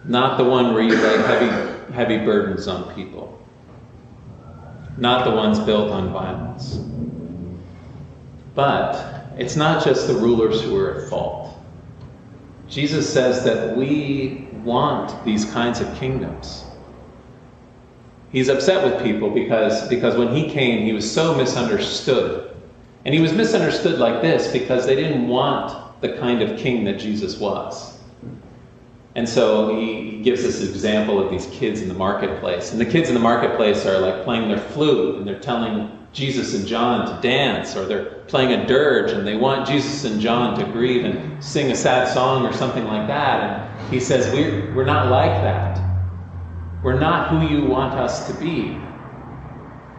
Not 0.05 0.39
the 0.39 0.45
one 0.45 0.75
where 0.75 0.83
you 0.83 0.97
lay 0.97 1.17
heavy, 1.19 1.93
heavy 1.93 2.19
burdens 2.19 2.67
on 2.67 2.93
people. 2.95 3.39
Not 4.97 5.25
the 5.25 5.31
ones 5.31 5.61
built 5.61 5.91
on 5.91 6.13
violence. 6.13 6.81
But 8.55 9.27
it's 9.39 9.57
not 9.57 9.85
just 9.85 10.07
the 10.07 10.15
rulers 10.15 10.61
who 10.63 10.77
are 10.77 11.03
at 11.03 11.09
fault. 11.09 11.57
Jesus 12.69 13.11
says 13.11 13.45
that 13.45 13.77
we 13.77 14.49
want 14.65 15.25
these 15.25 15.45
kinds 15.45 15.81
of 15.81 15.95
kingdoms. 15.99 16.65
He's 18.31 18.49
upset 18.49 18.85
with 18.85 19.03
people 19.03 19.31
because, 19.31 19.89
because 19.89 20.17
when 20.17 20.35
he 20.35 20.51
came, 20.51 20.85
he 20.85 20.93
was 20.93 21.11
so 21.11 21.35
misunderstood 21.35 22.57
and 23.05 23.15
he 23.15 23.21
was 23.21 23.33
misunderstood 23.33 23.99
like 23.99 24.23
this 24.23 24.51
because 24.53 24.87
they 24.87 24.95
didn't 24.95 25.29
want 25.29 25.92
the 26.03 26.19
kind 26.19 26.43
of 26.43 26.59
king 26.59 26.85
that 26.85 26.99
Jesus 26.99 27.39
was. 27.39 27.99
And 29.15 29.29
so 29.29 29.77
he 29.77 30.21
gives 30.23 30.43
this 30.43 30.63
example 30.63 31.23
of 31.23 31.31
these 31.31 31.47
kids 31.47 31.81
in 31.83 31.89
the 31.89 31.95
marketplace. 31.95 32.73
And 32.73 32.81
the 32.81 32.87
kids 32.87 33.09
in 33.09 33.15
the 33.15 33.21
marketplace 33.21 33.87
are 33.87 33.99
like 33.99 34.25
playing 34.25 34.49
their 34.49 34.59
flute 34.59 35.17
and 35.17 35.27
they're 35.27 35.39
telling 35.39 35.99
Jesus 36.13 36.55
and 36.55 36.67
John 36.67 37.07
to 37.07 37.23
dance, 37.23 37.75
or 37.75 37.87
they're 37.87 38.05
playing 38.27 38.53
a 38.53 38.67
dirge 38.67 39.13
and 39.13 39.27
they 39.27 39.37
want 39.37 39.67
Jesus 39.67 40.05
and 40.05 40.21
John 40.21 40.59
to 40.59 40.65
grieve 40.67 41.05
and 41.07 41.43
sing 41.43 41.71
a 41.71 41.75
sad 41.75 42.13
song 42.13 42.45
or 42.45 42.53
something 42.53 42.85
like 42.85 43.07
that. 43.07 43.41
And 43.41 43.93
he 43.93 43.99
says, 43.99 44.33
We're, 44.35 44.75
we're 44.75 44.85
not 44.85 45.11
like 45.11 45.31
that. 45.31 45.81
We're 46.83 46.99
not 46.99 47.29
who 47.29 47.55
you 47.55 47.65
want 47.65 47.95
us 47.95 48.27
to 48.27 48.35
be. 48.35 48.79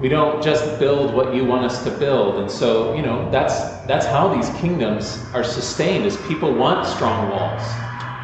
We 0.04 0.10
don't 0.10 0.44
just 0.44 0.80
build 0.80 1.14
what 1.14 1.34
you 1.34 1.46
want 1.46 1.64
us 1.64 1.82
to 1.86 1.90
build. 1.90 2.36
And 2.36 2.52
so, 2.52 2.94
you 2.94 3.02
know, 3.02 3.32
that's 3.32 3.54
that's 3.88 4.06
how 4.06 4.28
these 4.36 4.50
kingdoms 4.60 5.18
are 5.34 5.46
sustained 5.46 6.06
is 6.06 6.18
people 6.28 6.54
want 6.54 6.86
strong 6.86 7.30
walls. 7.30 7.64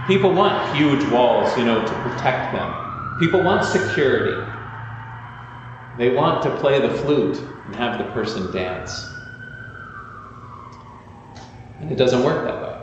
People 0.06 0.34
want 0.34 0.76
huge 0.76 1.10
walls, 1.10 1.58
you 1.58 1.64
know, 1.64 1.80
to 1.80 1.94
protect 2.02 2.54
them. 2.54 3.18
People 3.22 3.42
want 3.42 3.64
security. 3.64 4.46
They 5.98 6.10
want 6.14 6.44
to 6.44 6.54
play 6.58 6.82
the 6.82 6.94
flute 6.96 7.38
and 7.38 7.74
have 7.78 7.98
the 7.98 8.12
person 8.12 8.52
dance. 8.52 9.08
And 11.80 11.90
it 11.90 11.96
doesn't 11.96 12.26
work 12.26 12.44
that 12.44 12.62
way. 12.62 12.76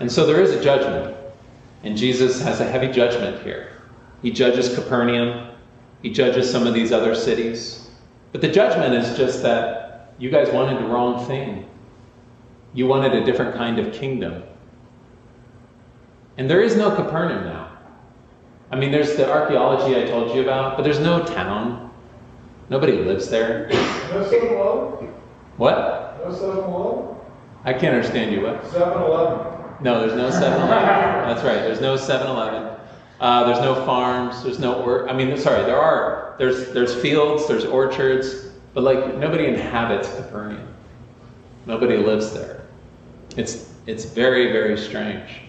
And 0.00 0.10
so 0.10 0.24
there 0.24 0.40
is 0.40 0.52
a 0.52 0.64
judgment. 0.64 1.14
And 1.82 1.94
Jesus 1.94 2.40
has 2.40 2.60
a 2.60 2.64
heavy 2.64 2.90
judgment 2.90 3.42
here. 3.42 3.72
He 4.22 4.30
judges 4.30 4.74
Capernaum, 4.74 5.55
he 6.02 6.10
judges 6.10 6.50
some 6.50 6.66
of 6.66 6.74
these 6.74 6.92
other 6.92 7.14
cities. 7.14 7.88
But 8.32 8.40
the 8.40 8.48
judgment 8.48 8.94
is 8.94 9.16
just 9.16 9.42
that 9.42 10.12
you 10.18 10.30
guys 10.30 10.50
wanted 10.50 10.82
the 10.82 10.86
wrong 10.86 11.26
thing. 11.26 11.68
You 12.74 12.86
wanted 12.86 13.14
a 13.14 13.24
different 13.24 13.54
kind 13.54 13.78
of 13.78 13.92
kingdom. 13.92 14.42
And 16.36 16.50
there 16.50 16.60
is 16.60 16.76
no 16.76 16.94
Capernaum 16.94 17.44
now. 17.44 17.70
I 18.70 18.76
mean, 18.76 18.90
there's 18.90 19.16
the 19.16 19.30
archaeology 19.30 20.00
I 20.00 20.06
told 20.06 20.34
you 20.34 20.42
about, 20.42 20.76
but 20.76 20.82
there's 20.82 20.98
no 20.98 21.24
town. 21.24 21.90
Nobody 22.68 22.92
lives 22.92 23.28
there. 23.28 23.68
No 24.10 24.22
Southern 24.24 24.54
Wall? 24.58 25.08
What? 25.56 26.20
No 26.24 26.34
Southern 26.34 26.70
Wall? 26.70 27.24
I 27.64 27.72
can't 27.72 27.94
understand 27.94 28.32
you. 28.32 28.42
What? 28.42 28.66
7 28.70 29.02
Eleven. 29.02 29.52
No, 29.80 30.00
there's 30.00 30.16
no 30.16 30.30
7 30.30 30.52
Eleven. 30.52 30.70
That's 31.28 31.42
right. 31.44 31.60
There's 31.60 31.80
no 31.80 31.96
7 31.96 32.26
Eleven. 32.26 32.76
Uh, 33.20 33.44
there's 33.44 33.60
no 33.60 33.74
farms. 33.86 34.42
There's 34.42 34.58
no 34.58 34.82
work. 34.82 35.08
I 35.10 35.12
mean, 35.12 35.36
sorry, 35.38 35.64
there 35.64 35.80
are. 35.80 36.34
There's, 36.38 36.72
there's 36.72 36.94
fields, 36.94 37.48
there's 37.48 37.64
orchards, 37.64 38.48
but 38.74 38.84
like 38.84 39.16
nobody 39.16 39.46
inhabits 39.46 40.14
Capernaum. 40.14 40.68
Nobody 41.64 41.96
lives 41.96 42.32
there. 42.32 42.62
It's, 43.36 43.72
it's 43.86 44.04
very, 44.04 44.52
very 44.52 44.76
strange. 44.76 45.40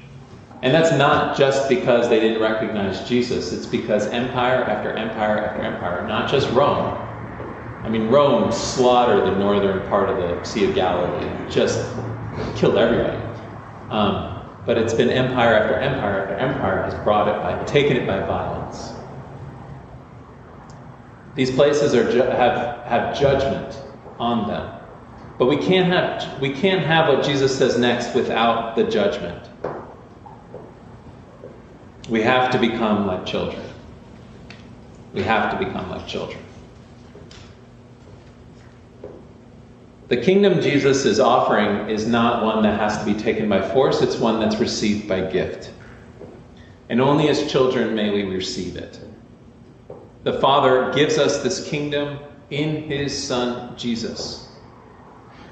And 0.64 0.74
that's 0.74 0.92
not 0.98 1.38
just 1.38 1.70
because 1.70 2.10
they 2.10 2.20
didn't 2.20 2.42
recognize 2.42 3.08
Jesus, 3.08 3.54
it's 3.54 3.66
because 3.66 4.08
empire 4.08 4.64
after 4.64 4.92
empire 4.92 5.38
after 5.40 5.62
empire, 5.62 6.08
not 6.08 6.30
just 6.30 6.50
Rome. 6.52 6.98
I 7.84 7.90
mean, 7.90 8.08
Rome 8.08 8.52
slaughtered 8.52 9.26
the 9.26 9.38
northern 9.38 9.88
part 9.88 10.10
of 10.10 10.18
the 10.18 10.44
Sea 10.44 10.66
of 10.66 10.74
Galilee, 10.74 11.30
just 11.50 11.94
killed 12.56 12.78
everybody. 12.78 13.18
Um, 13.90 14.37
but 14.68 14.78
it's 14.78 14.94
been 14.94 15.10
empire 15.10 15.56
after 15.56 15.76
empire 15.76 16.24
after 16.24 16.36
empire 16.36 16.84
has 16.84 16.94
brought 17.06 17.30
it 17.30 17.42
by, 17.42 17.64
taken 17.64 17.96
it 17.96 18.06
by 18.06 18.20
violence. 18.20 18.92
These 21.36 21.52
places 21.52 21.96
are 21.96 22.12
ju- 22.12 22.20
have, 22.20 22.84
have 22.86 23.18
judgment 23.18 23.82
on 24.20 24.48
them. 24.50 24.74
But 25.40 25.46
we 25.46 25.56
can't 25.56 25.88
have 25.88 26.42
we 26.42 26.52
can't 26.52 26.84
have 26.84 27.08
what 27.08 27.24
Jesus 27.24 27.58
says 27.58 27.78
next 27.78 28.14
without 28.14 28.76
the 28.76 28.84
judgment. 28.84 29.50
We 32.10 32.22
have 32.24 32.52
to 32.52 32.60
become 32.60 33.08
like 33.08 33.26
children. 33.26 33.64
We 35.14 35.24
have 35.24 35.52
to 35.52 35.66
become 35.66 35.90
like 35.90 36.08
children. 36.08 36.44
The 40.08 40.18
kingdom 40.18 40.62
Jesus 40.62 41.04
is 41.04 41.20
offering 41.20 41.90
is 41.90 42.08
not 42.08 42.44
one 42.44 42.64
that 42.64 42.80
has 42.80 42.98
to 43.00 43.06
be 43.06 43.14
taken 43.14 43.50
by 43.50 43.62
force, 43.62 44.02
it's 44.02 44.18
one 44.18 44.40
that's 44.40 44.58
received 44.58 45.08
by 45.08 45.22
gift. 45.22 45.72
And 46.90 47.02
only 47.02 47.28
as 47.28 47.52
children 47.52 47.94
may 47.94 48.12
we 48.12 48.24
receive 48.24 48.78
it. 48.78 49.00
The 50.24 50.40
Father 50.40 50.94
gives 50.94 51.18
us 51.18 51.44
this 51.44 51.68
kingdom 51.68 52.20
in 52.50 52.84
His 52.84 53.28
Son 53.28 53.78
Jesus. 53.78 54.48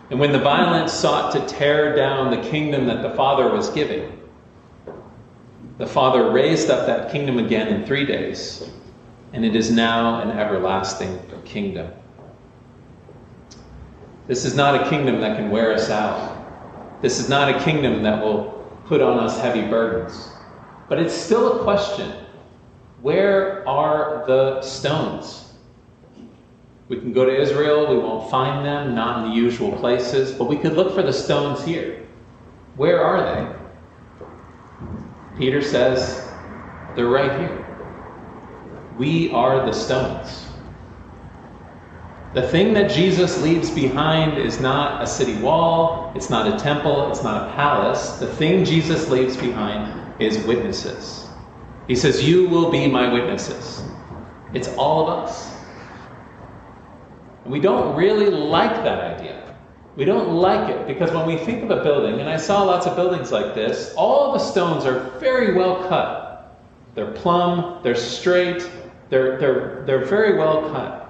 And 0.10 0.20
when 0.20 0.32
the 0.32 0.40
violence 0.40 0.94
sought 0.94 1.34
to 1.34 1.46
tear 1.48 1.94
down 1.94 2.32
the 2.32 2.50
kingdom 2.50 2.86
that 2.86 3.02
the 3.02 3.16
Father 3.16 3.50
was 3.50 3.70
giving, 3.70 4.18
the 5.78 5.88
Father 5.88 6.32
raised 6.32 6.70
up 6.70 6.88
that 6.88 7.12
kingdom 7.12 7.40
again 7.40 7.68
in 7.68 7.86
three 7.86 8.06
days, 8.06 8.70
and 9.34 9.44
it 9.44 9.56
is 9.56 9.70
now 9.70 10.22
an 10.22 10.38
everlasting 10.38 11.20
kingdom. 11.44 11.92
This 14.28 14.46
is 14.46 14.56
not 14.56 14.86
a 14.86 14.90
kingdom 14.90 15.22
that 15.22 15.38
can 15.38 15.52
wear 15.52 15.74
us 15.74 15.90
out. 15.90 17.02
This 17.02 17.20
is 17.20 17.30
not 17.30 17.50
a 17.50 17.64
kingdom 17.64 18.02
that 18.04 18.24
will 18.24 18.68
put 18.86 19.02
on 19.02 19.20
us 19.20 19.40
heavy 19.40 19.62
burdens. 19.62 20.32
But 20.90 21.00
it's 21.00 21.14
still 21.14 21.60
a 21.60 21.64
question 21.64 22.12
where 23.02 23.68
are 23.68 24.24
the 24.26 24.62
stones? 24.62 25.54
We 26.88 26.98
can 26.98 27.14
go 27.14 27.26
to 27.26 27.36
Israel, 27.36 27.88
we 27.88 27.98
won't 27.98 28.30
find 28.32 28.66
them, 28.66 28.96
not 28.96 29.24
in 29.24 29.30
the 29.30 29.36
usual 29.36 29.72
places, 29.74 30.32
but 30.32 30.46
we 30.46 30.58
could 30.58 30.74
look 30.74 30.94
for 30.96 31.04
the 31.04 31.14
stones 31.14 31.64
here. 31.64 32.08
Where 32.76 33.04
are 33.04 33.22
they? 33.24 33.56
Peter 35.38 35.62
says, 35.62 36.28
they're 36.96 37.08
right 37.08 37.40
here. 37.40 37.66
We 38.98 39.32
are 39.32 39.66
the 39.66 39.74
stones. 39.74 40.45
The 42.36 42.46
thing 42.46 42.74
that 42.74 42.92
Jesus 42.92 43.42
leaves 43.42 43.72
behind 43.72 44.38
is 44.38 44.60
not 44.60 45.02
a 45.02 45.08
city 45.08 45.38
wall, 45.38 46.12
it's 46.16 46.30
not 46.30 46.54
a 46.54 46.60
temple, 46.62 47.10
it's 47.10 47.24
not 47.24 47.50
a 47.50 47.54
palace. 47.54 48.20
The 48.20 48.28
thing 48.28 48.66
Jesus 48.66 49.08
leaves 49.08 49.38
behind 49.38 50.22
is 50.22 50.46
witnesses. 50.46 51.30
He 51.88 51.96
says, 51.96 52.28
You 52.28 52.50
will 52.50 52.70
be 52.70 52.88
my 52.88 53.12
witnesses. 53.12 53.82
It's 54.54 54.68
all 54.76 55.08
of 55.08 55.24
us. 55.24 55.56
And 57.46 57.54
we 57.54 57.62
don't 57.62 57.96
really 57.96 58.30
like 58.30 58.84
that 58.84 59.18
idea. 59.18 59.56
We 59.96 60.04
don't 60.04 60.36
like 60.36 60.70
it 60.70 60.88
because 60.88 61.12
when 61.12 61.26
we 61.26 61.38
think 61.38 61.64
of 61.64 61.72
a 61.72 61.82
building, 61.84 62.20
and 62.20 62.28
I 62.28 62.36
saw 62.36 62.64
lots 62.64 62.86
of 62.86 62.98
buildings 62.98 63.32
like 63.32 63.56
this, 63.56 63.94
all 63.96 64.34
the 64.34 64.40
stones 64.40 64.84
are 64.84 65.00
very 65.22 65.54
well 65.54 65.88
cut. 65.88 66.60
They're 66.96 67.14
plumb, 67.14 67.80
they're 67.82 67.96
straight, 67.96 68.70
they're, 69.10 69.40
they're, 69.40 69.84
they're 69.86 70.04
very 70.04 70.38
well 70.38 70.70
cut. 70.70 71.05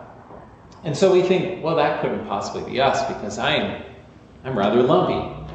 And 0.85 0.95
so 0.95 1.11
we 1.11 1.23
think, 1.23 1.63
well, 1.63 1.75
that 1.75 2.01
couldn't 2.01 2.27
possibly 2.27 2.71
be 2.71 2.79
us 2.79 3.05
because 3.11 3.39
I'm, 3.39 3.81
I'm 4.43 4.57
rather 4.57 4.83
lumpy 4.83 5.51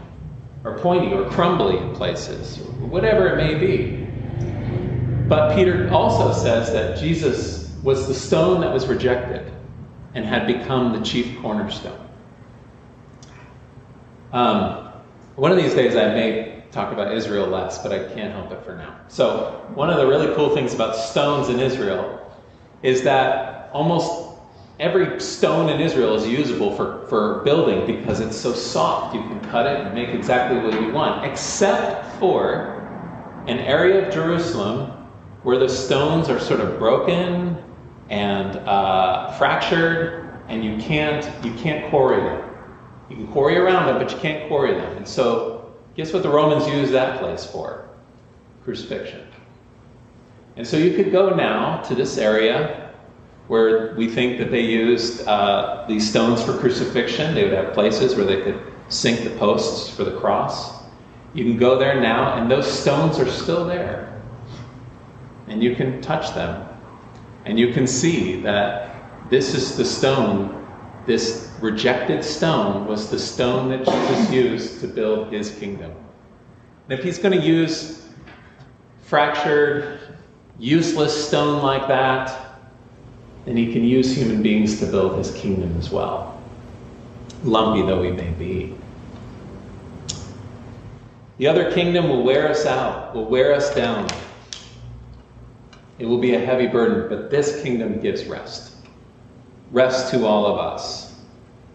or 0.64 0.76
pointy 0.80 1.12
or 1.14 1.30
crumbly 1.30 1.78
in 1.78 1.94
places, 1.94 2.58
whatever 2.80 3.28
it 3.28 3.36
may 3.36 3.54
be. 3.54 4.06
But 5.28 5.54
Peter 5.54 5.88
also 5.92 6.32
says 6.32 6.72
that 6.72 6.98
Jesus 6.98 7.72
was 7.84 8.08
the 8.08 8.14
stone 8.14 8.60
that 8.62 8.72
was 8.72 8.88
rejected 8.88 9.50
and 10.14 10.24
had 10.24 10.48
become 10.48 10.92
the 10.92 11.04
chief 11.04 11.40
cornerstone. 11.40 12.08
Um, 14.32 14.92
one 15.36 15.52
of 15.52 15.56
these 15.56 15.74
days 15.74 15.94
I 15.94 16.08
may 16.08 16.64
talk 16.72 16.92
about 16.92 17.14
Israel 17.14 17.46
less, 17.46 17.78
but 17.78 17.92
I 17.92 18.12
can't 18.12 18.32
help 18.32 18.50
it 18.50 18.64
for 18.64 18.76
now. 18.76 18.96
So, 19.06 19.64
one 19.74 19.90
of 19.90 19.96
the 19.96 20.06
really 20.06 20.34
cool 20.34 20.54
things 20.54 20.74
about 20.74 20.96
stones 20.96 21.48
in 21.48 21.60
Israel 21.60 22.16
is 22.82 23.02
that 23.02 23.70
almost 23.72 24.29
every 24.80 25.20
stone 25.20 25.68
in 25.68 25.78
Israel 25.78 26.14
is 26.14 26.26
usable 26.26 26.74
for, 26.74 27.06
for 27.06 27.42
building 27.44 27.86
because 27.86 28.18
it's 28.18 28.36
so 28.36 28.54
soft. 28.54 29.14
You 29.14 29.20
can 29.20 29.38
cut 29.50 29.66
it 29.66 29.78
and 29.78 29.94
make 29.94 30.08
exactly 30.08 30.58
what 30.58 30.80
you 30.80 30.90
want, 30.90 31.30
except 31.30 32.18
for 32.18 32.78
an 33.46 33.58
area 33.58 34.06
of 34.06 34.12
Jerusalem 34.12 34.90
where 35.42 35.58
the 35.58 35.68
stones 35.68 36.30
are 36.30 36.40
sort 36.40 36.60
of 36.60 36.78
broken 36.78 37.62
and 38.08 38.56
uh, 38.56 39.30
fractured, 39.32 40.40
and 40.48 40.64
you 40.64 40.78
can't 40.78 41.28
you 41.44 41.52
can't 41.54 41.88
quarry 41.90 42.20
them. 42.22 42.50
You 43.08 43.16
can 43.16 43.26
quarry 43.28 43.56
around 43.56 43.86
them, 43.86 43.98
but 43.98 44.10
you 44.10 44.18
can't 44.18 44.48
quarry 44.48 44.72
them. 44.72 44.96
And 44.96 45.06
so, 45.06 45.72
guess 45.94 46.12
what 46.12 46.22
the 46.22 46.28
Romans 46.28 46.66
used 46.66 46.92
that 46.92 47.20
place 47.20 47.44
for? 47.44 47.88
Crucifixion. 48.64 49.26
And 50.56 50.66
so 50.66 50.76
you 50.76 50.94
could 50.94 51.12
go 51.12 51.34
now 51.34 51.80
to 51.82 51.94
this 51.94 52.18
area 52.18 52.79
where 53.50 53.96
we 53.96 54.08
think 54.08 54.38
that 54.38 54.52
they 54.52 54.60
used 54.60 55.26
uh, 55.26 55.84
these 55.88 56.08
stones 56.08 56.40
for 56.40 56.56
crucifixion. 56.56 57.34
They 57.34 57.42
would 57.42 57.52
have 57.52 57.74
places 57.74 58.14
where 58.14 58.24
they 58.24 58.42
could 58.42 58.62
sink 58.88 59.24
the 59.24 59.30
posts 59.30 59.92
for 59.92 60.04
the 60.04 60.16
cross. 60.20 60.84
You 61.34 61.42
can 61.42 61.56
go 61.56 61.76
there 61.76 62.00
now, 62.00 62.34
and 62.34 62.48
those 62.48 62.70
stones 62.70 63.18
are 63.18 63.28
still 63.28 63.66
there. 63.66 64.22
And 65.48 65.60
you 65.60 65.74
can 65.74 66.00
touch 66.00 66.32
them. 66.32 66.64
And 67.44 67.58
you 67.58 67.72
can 67.72 67.88
see 67.88 68.40
that 68.42 68.94
this 69.30 69.52
is 69.52 69.76
the 69.76 69.84
stone 69.84 70.56
this 71.06 71.50
rejected 71.60 72.22
stone 72.22 72.86
was 72.86 73.10
the 73.10 73.18
stone 73.18 73.68
that 73.70 73.84
Jesus 73.84 74.30
used 74.30 74.80
to 74.82 74.86
build 74.86 75.32
his 75.32 75.50
kingdom. 75.50 75.90
And 76.88 76.96
if 76.96 77.04
he's 77.04 77.18
going 77.18 77.36
to 77.36 77.44
use 77.44 78.06
fractured, 79.02 79.98
useless 80.56 81.26
stone 81.26 81.62
like 81.62 81.88
that, 81.88 82.49
then 83.44 83.56
he 83.56 83.72
can 83.72 83.84
use 83.84 84.14
human 84.14 84.42
beings 84.42 84.78
to 84.80 84.86
build 84.86 85.16
his 85.16 85.32
kingdom 85.32 85.74
as 85.78 85.90
well, 85.90 86.40
lumpy 87.44 87.82
though 87.82 88.00
we 88.00 88.10
may 88.10 88.30
be. 88.30 88.74
The 91.38 91.46
other 91.46 91.72
kingdom 91.72 92.08
will 92.10 92.22
wear 92.22 92.48
us 92.48 92.66
out, 92.66 93.14
will 93.14 93.24
wear 93.24 93.54
us 93.54 93.74
down. 93.74 94.06
It 95.98 96.06
will 96.06 96.18
be 96.18 96.34
a 96.34 96.38
heavy 96.38 96.66
burden, 96.66 97.08
but 97.08 97.30
this 97.30 97.62
kingdom 97.62 98.00
gives 98.00 98.26
rest. 98.26 98.74
Rest 99.70 100.10
to 100.12 100.26
all 100.26 100.46
of 100.46 100.58
us. 100.58 101.14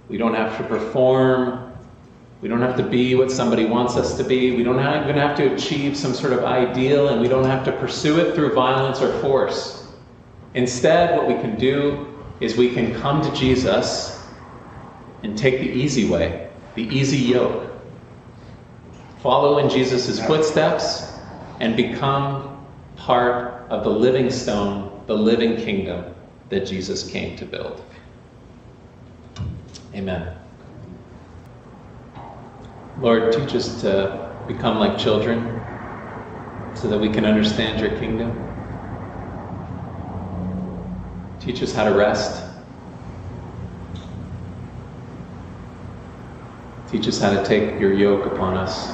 We 0.08 0.18
don't 0.18 0.36
have 0.36 0.56
to 0.58 0.64
perform. 0.66 1.74
We 2.42 2.50
don't 2.50 2.62
have 2.62 2.78
to 2.78 2.84
be 2.84 3.16
what 3.16 3.32
somebody 3.32 3.66
wants 3.66 3.96
us 3.96 4.18
to 4.18 4.24
be. 4.24 4.56
We 4.56 4.62
don't 4.62 4.80
even 4.80 5.16
have 5.16 5.36
to 5.38 5.54
achieve 5.54 5.98
some 5.98 6.14
sort 6.14 6.34
of 6.34 6.44
ideal, 6.44 7.10
and 7.10 7.20
we 7.20 7.28
don't 7.28 7.46
have 7.46 7.66
to 7.66 7.72
pursue 7.72 8.20
it 8.20 8.36
through 8.36 8.54
violence 8.54 9.02
or 9.02 9.12
force. 9.20 9.85
Instead, 10.56 11.18
what 11.18 11.28
we 11.28 11.34
can 11.36 11.56
do 11.58 12.24
is 12.40 12.56
we 12.56 12.74
can 12.74 12.96
come 12.96 13.22
to 13.22 13.32
Jesus 13.34 14.34
and 15.22 15.38
take 15.38 15.60
the 15.60 15.70
easy 15.70 16.10
way, 16.10 16.50
the 16.76 16.84
easy 16.84 17.18
yoke. 17.18 17.72
Follow 19.20 19.58
in 19.58 19.70
Jesus' 19.70 20.26
footsteps 20.26 21.20
and 21.60 21.76
become 21.76 22.66
part 22.96 23.70
of 23.70 23.84
the 23.84 23.90
living 23.90 24.30
stone, 24.30 25.04
the 25.08 25.14
living 25.14 25.58
kingdom 25.58 26.16
that 26.50 26.66
Jesus 26.66 27.10
came 27.10 27.36
to 27.38 27.46
build. 27.46 27.84
Amen. 29.94 30.38
Lord, 32.98 33.34
teach 33.34 33.54
us 33.56 33.82
to 33.82 34.38
become 34.48 34.78
like 34.78 34.98
children 34.98 35.66
so 36.76 36.88
that 36.88 36.98
we 36.98 37.10
can 37.10 37.26
understand 37.26 37.82
your 37.82 37.98
kingdom. 38.00 38.45
Teach 41.46 41.62
us 41.62 41.72
how 41.72 41.84
to 41.84 41.94
rest. 41.94 42.44
Teach 46.90 47.08
us 47.08 47.22
how 47.22 47.30
to 47.30 47.46
take 47.46 47.80
your 47.80 47.94
yoke 47.94 48.26
upon 48.26 48.58
us. 48.58 48.90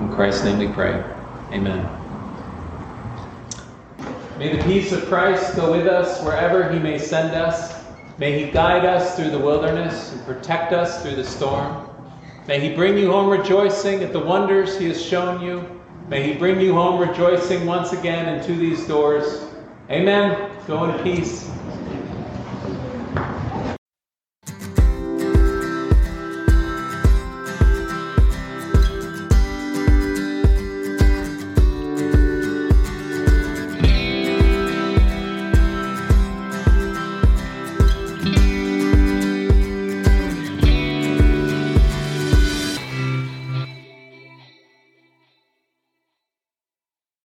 In 0.00 0.12
Christ's 0.12 0.42
name 0.42 0.58
we 0.58 0.66
pray. 0.66 1.04
Amen. 1.52 1.88
May 4.38 4.56
the 4.56 4.64
peace 4.64 4.90
of 4.90 5.06
Christ 5.06 5.54
go 5.54 5.70
with 5.70 5.86
us 5.86 6.20
wherever 6.24 6.68
he 6.72 6.80
may 6.80 6.98
send 6.98 7.36
us. 7.36 7.84
May 8.18 8.44
he 8.44 8.50
guide 8.50 8.84
us 8.84 9.14
through 9.14 9.30
the 9.30 9.38
wilderness 9.38 10.12
and 10.12 10.26
protect 10.26 10.72
us 10.72 11.00
through 11.00 11.14
the 11.14 11.24
storm. 11.24 11.88
May 12.48 12.58
he 12.58 12.74
bring 12.74 12.98
you 12.98 13.12
home 13.12 13.28
rejoicing 13.28 14.02
at 14.02 14.12
the 14.12 14.18
wonders 14.18 14.76
he 14.76 14.88
has 14.88 15.00
shown 15.00 15.40
you. 15.40 15.80
May 16.08 16.24
he 16.24 16.36
bring 16.36 16.60
you 16.60 16.74
home 16.74 17.00
rejoicing 17.00 17.66
once 17.66 17.92
again 17.92 18.34
into 18.34 18.56
these 18.56 18.84
doors. 18.88 19.46
Amen. 19.90 20.52
Go 20.68 20.84
in 20.84 21.02
peace. 21.02 21.59